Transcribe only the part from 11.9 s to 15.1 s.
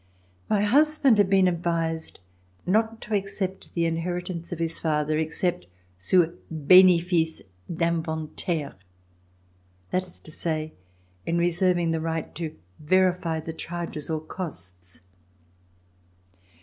the right to verif}^ the charges or costs.